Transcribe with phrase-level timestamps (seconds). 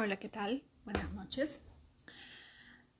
[0.00, 0.62] Hola, ¿qué tal?
[0.84, 1.60] Buenas noches.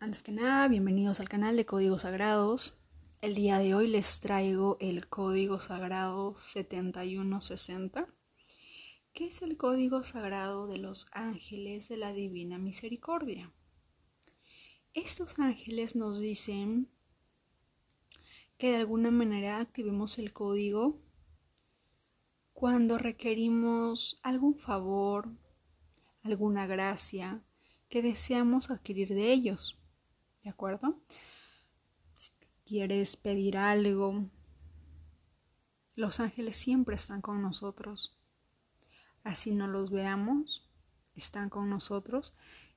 [0.01, 2.77] Antes que nada, bienvenidos al canal de Códigos Sagrados.
[3.21, 8.09] El día de hoy les traigo el Código Sagrado 7160,
[9.13, 13.53] que es el Código Sagrado de los ángeles de la Divina Misericordia.
[14.93, 16.91] Estos ángeles nos dicen
[18.57, 21.01] que de alguna manera activemos el código
[22.55, 25.31] cuando requerimos algún favor,
[26.29, 27.43] alguna gracia
[27.89, 29.79] que deseamos adquirir de ellos.
[30.45, 31.01] ¿De acuerdo?
[32.15, 32.33] Si
[32.65, 34.27] quieres pedir algo,
[35.97, 38.17] los ángeles siempre están con nosotros.
[39.25, 40.71] Así no los veamos,
[41.15, 42.35] están con nosotros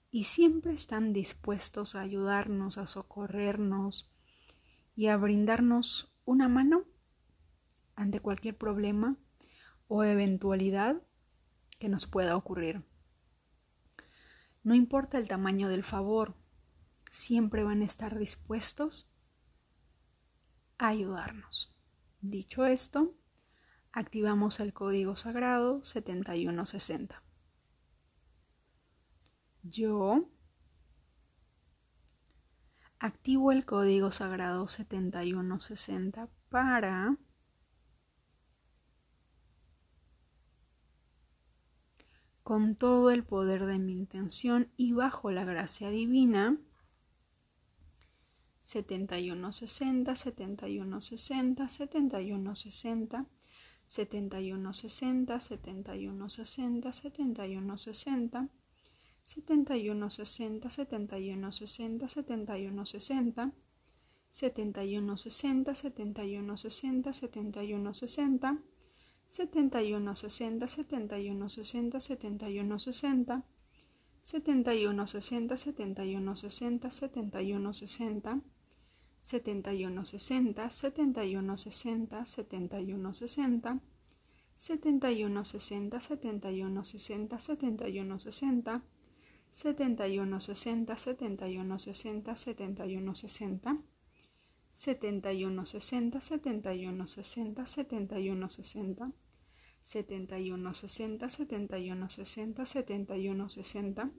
[0.09, 4.09] y siempre están dispuestos a ayudarnos, a socorrernos
[4.95, 6.85] y a brindarnos una mano
[7.95, 9.17] ante cualquier problema
[9.87, 11.01] o eventualidad
[11.79, 12.83] que nos pueda ocurrir.
[14.63, 16.35] No importa el tamaño del favor,
[17.09, 19.11] siempre van a estar dispuestos
[20.77, 21.73] a ayudarnos.
[22.21, 23.15] Dicho esto,
[23.91, 27.23] activamos el código sagrado 7160.
[29.63, 30.29] Yo
[32.99, 37.17] activo el código sagrado 7160 para
[42.43, 46.57] con todo el poder de mi intención y bajo la gracia divina.
[48.61, 53.25] 7160, 7160, 7160,
[53.87, 58.49] 7160, 7160, 7160,
[59.23, 60.69] 7160, 7160,
[64.29, 68.59] 7160, 7160, 7160, 7160,
[69.31, 73.29] setenta y uno sesenta, setenta y uno sesenta, setenta y uno sesenta,
[92.35, 93.15] setenta y uno
[94.71, 99.13] 7160 7160 7160 7160
[99.83, 104.11] 7160 7160 7160